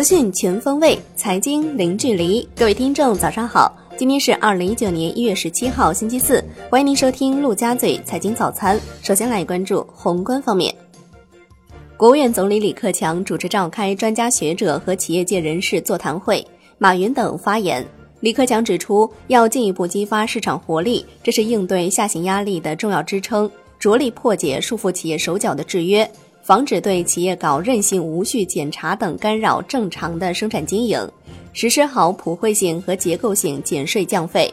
[0.00, 2.48] 资讯全方位，财经零距离。
[2.56, 3.70] 各位听众，早上好！
[3.98, 6.42] 今天是二零一九年一月十七号，星期四。
[6.70, 8.80] 欢迎您收听陆家嘴财经早餐。
[9.02, 10.74] 首先来关注宏观方面，
[11.98, 16.42] 国务院总理李克强主持召开专家学者和企业界人士座谈会，
[16.78, 17.86] 马云等发言。
[18.20, 26.10] 李克强指出，要进一步激发市场活力，这是应对下行压力的重要支撑，着力破解束缚企业手脚的制约。
[26.42, 31.08] 防止对企业搞任性无序检查等干扰正常的生产经营，
[31.52, 34.52] 实施好普惠性和结构性减税降费。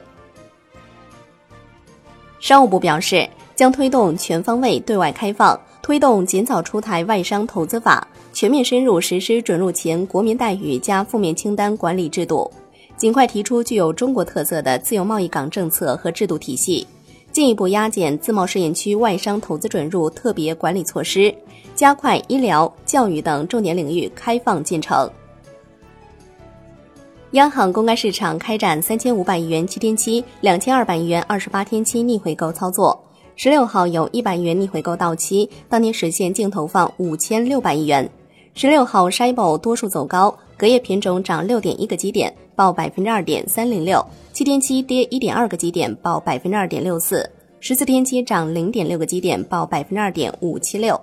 [2.39, 12.51] 商务部表示，将推动全方位对外开放，推动尽早出台外商投资法，全面深入实施准入前国民待遇加负面清单管理制度，
[12.95, 16.85] 尽快提出具有中国特色的自由贸易港政策和制度体系。
[17.37, 21.31] 进一步压减自贸试验区外商投资准入特别管理措施，
[21.75, 25.07] 加快医疗、教育等重点领域开放进程。
[27.33, 32.99] 央行公开市场开展三千五百亿元七天期、两千二百亿元二十八天期逆回购操作，
[33.35, 38.09] 十六号有一百亿元逆回购到期，当天实现净投放五千六百亿元。
[38.55, 43.99] 十六号 SHIBO 多数走高，隔夜品种涨六点一个基点，报百分之二点三零六；
[44.33, 47.21] 七天期跌一点二个基点，报百分之二点六四；
[47.59, 50.99] 十四天期涨零点六个基点，报百分之二点五七六。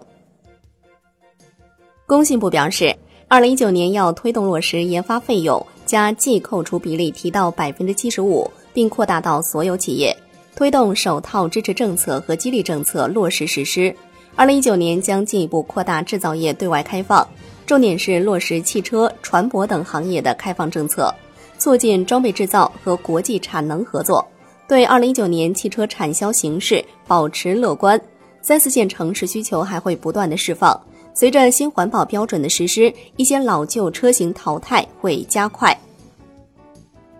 [2.04, 2.94] 工信部表示，
[3.28, 10.16] 二零一九年要推动落实研发费用加计扣除比例提到百分之七十五，并扩大到所有企业，
[10.56, 13.94] 推动首套支持政策和激励政策落实实施。
[14.34, 17.24] 二零一九年将进一步扩大制造业对外开放。
[17.66, 21.12] 重点是落实汽车、船舶等行业的开放政策，
[21.58, 24.26] 促进装备制造和国际产能合作。
[24.66, 28.00] 对二零一九年汽车产销形势保持乐观，
[28.42, 30.78] 三四线城市需求还会不断的释放。
[31.14, 35.78] 随着新环保标准的实施，一些老旧车型淘汰会加快。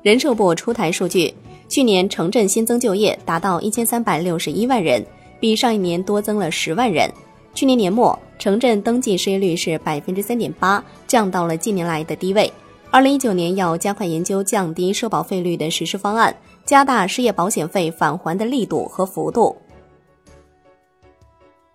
[0.03, 1.33] 人社部出台数据，
[1.69, 5.05] 去年城镇新增就业达到一千三百六十一万人，
[5.39, 7.11] 比上一年多增了十万人。
[7.55, 12.53] 去年年末，城镇登记失业率是百分之三点八，降到了近年来的低位。
[12.91, 19.57] 二零一九年要加快研究降低社保费率的实施方案，加大失业保险费返还的力度和幅度。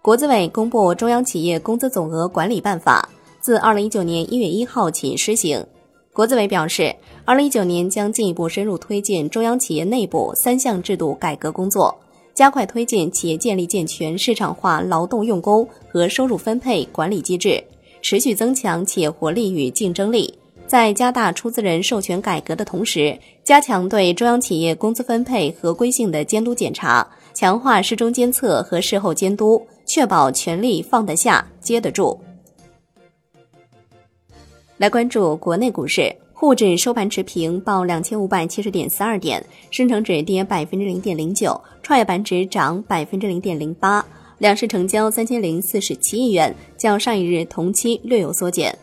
[0.02, 5.66] 国资委公布《中央企业工资总额管理办法》，自二零一九年一月一号起施行。
[6.12, 11.98] 国资委表示，二零一九年将进一步深入推进中央企业内部三项制度改革工作。
[12.40, 17.62] 加快推进企业建立健全市场化劳动用工和收入分配管理机制，
[18.02, 20.34] 持续增强企业活力与竞争力。
[20.66, 32.18] 在加大出资人授权改革的同时，加强对中央企业工资分配合规性的监督检查，强化事中监测和事后监督，确保权力放得下、接得住。
[34.78, 36.16] 来关注国内股市。
[36.40, 44.06] 沪指收盘持平，报两千五百七十点四二点，深成指跌百分之零点零九，创业板指涨百分之零点零八，
[44.38, 48.74] 两市成交三千零四十七亿元，较上一日同期略有缩减。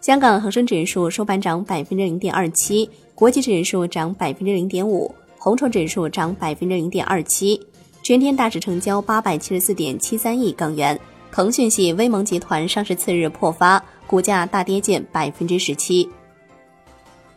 [0.00, 7.60] 香港恒生指数收盘涨百分之零点二七，国际指数涨百分之零点五，红筹指数涨百分之零点二七，
[8.04, 10.96] 全天大市成交八百七十四点七三亿港元。
[11.32, 16.08] 腾讯系威盟集团上市次日破发，股价大跌近百分之十七。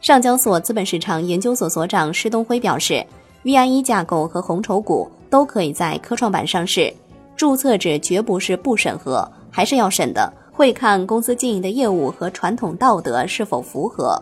[0.01, 3.05] 上交所资本市场研究所所长施东辉表示
[3.43, 6.93] ，VIE 架构和红筹股都可以在科创板上市，
[7.35, 14.21] 注册制绝不是不审核，还是要审的，会看公司经营的业务和传统道德是否符合。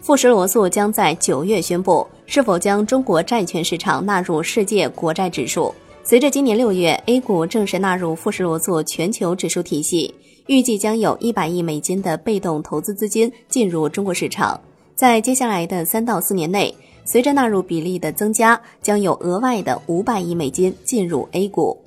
[0.00, 5.74] 富时罗素将在九月宣布是否将中国债券市场纳入世界国债指数。
[6.08, 10.14] 随着今年六月 A 股正式纳入富时罗素全球指数体系。
[10.46, 14.58] 预计将有一百亿美金的被动投资资金进入中国市场，
[14.94, 16.74] 在接下来的三到四年内，
[17.04, 21.78] 随着纳入比例的增加，将有额外的五百亿美金进入 A 股。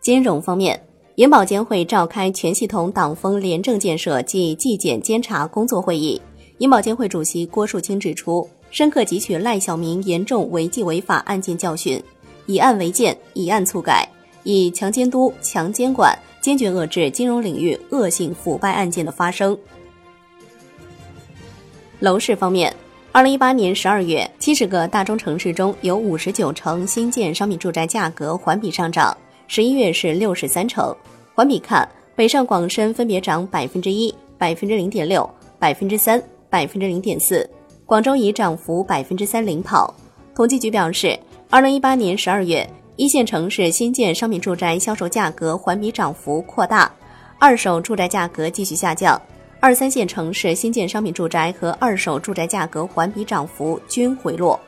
[0.00, 0.82] 金融方面，
[1.14, 6.20] 银保监会召开全系统党风廉政建设暨纪检监察工作会议，
[6.58, 12.02] 银保监会主席郭树清指出，深刻汲取赖小民严重违纪违法案件教训，
[12.48, 14.08] 以案为鉴，以案促改，
[14.42, 16.18] 以强监督、强监管。
[16.40, 19.58] 坚决遏制金融领域恶性腐败案件的发生。
[21.98, 22.74] 楼市方面，
[23.12, 29.14] 二零一八年十二月，七十个大中城市中有五十九城新建商品住宅价格环比上涨，
[29.48, 30.94] 十一月是六十三城。
[31.34, 35.28] 环比看，北上广深分别涨百分之一、百分之零点六、
[35.58, 37.48] 百分之三、百分之零点四，
[37.84, 39.92] 广州以涨幅百分之三领跑。
[40.34, 41.18] 统计局表示，
[41.50, 42.68] 二零一八年十二月。
[42.96, 46.90] 一线城市新建商品住宅销售价格环比涨幅扩大，
[47.38, 49.20] 二手住宅价格继续下降，
[49.60, 54.58] 二三线城市新建商品住宅和二手住宅价格环比涨幅均回落。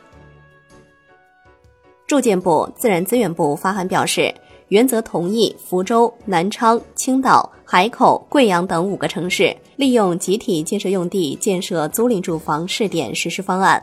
[2.06, 4.32] 住建部、自然资源部发函表示，
[4.69, 13.82] 原则同意福州、南昌、青岛、海口、贵阳等五个城市利用集体建设用地建设租赁住房试点实施方案。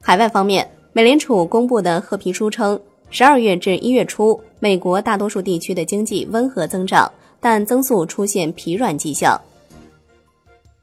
[0.00, 0.68] 海外方面，
[0.98, 2.76] 美联储公布的褐皮书称，
[3.08, 7.08] 十二月至一月初，美国大多数地区的经济温和增长。
[7.38, 9.40] 但增速出现疲软迹象。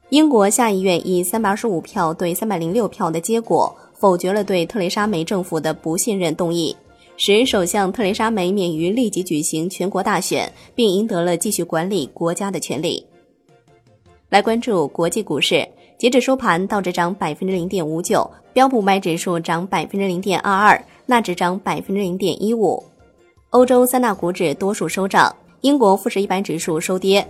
[0.08, 6.74] 英国下议院以三百二十五票对三百零六票的结果否决了对特蕾莎梅政府的不信任动议，
[7.18, 13.04] 使首相特蕾莎梅免于立即举行全国大选，并赢得了继续管理国家的权利。
[14.30, 15.68] 来关注国际股市，
[15.98, 22.84] 截至收盘，道指涨百分之零点五九，标普买指数涨百分之零点二二，纳指涨百分之零点一五，
[23.50, 25.34] 欧洲三大股指多数收涨。
[25.62, 27.26] 英国富时一百指数收跌。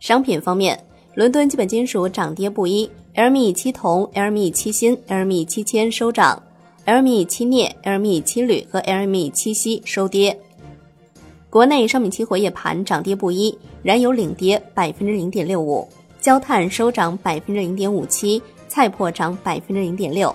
[0.00, 0.78] 商品方面，
[1.14, 6.42] 伦敦基本金属涨跌不一，LME 七铜、LME 七锌、LME 七铅收涨
[6.84, 10.38] ，LME 七镍、LME 七铝和 LME 七锡收跌。
[11.48, 15.88] 国内商品期货夜盘涨跌不一，燃油领跌百分之零点六五，
[16.28, 20.30] 焦炭收涨百分之零点五七，菜粕涨百分之零点六。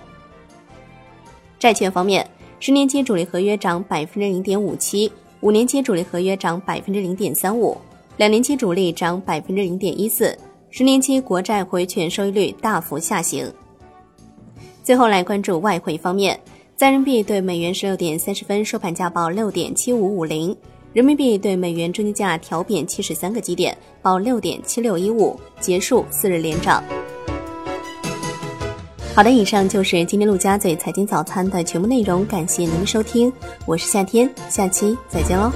[1.59, 2.27] 债券方面，
[2.59, 5.11] 十年期主力合约涨百分之零点五七。
[5.41, 7.77] 五年期主力合约涨百分之零点三五，
[8.17, 10.35] 两年期主力涨百分之零点一四，
[10.71, 13.45] 十年期国债回权收益率大幅下行。
[14.83, 16.39] 最后来关注外汇方面，
[16.75, 20.57] 在人民币对美元十六点三十分收盘价报六点七五五零，
[20.93, 26.83] 人民币对美元中间价调贬七十三个基点，报六点七六一五，结束四日连涨。
[29.15, 33.33] 好的，以上就是今天陆家嘴财经早餐的全部内容，感谢您的收听，
[33.65, 35.51] 我是夏天，下期再见喽。